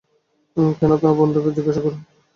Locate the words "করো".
1.83-1.97